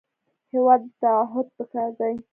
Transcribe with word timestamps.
هېواد 0.53 0.81
ته 0.89 0.95
تعهد 1.01 1.47
پکار 1.57 1.89
دی 1.99 2.15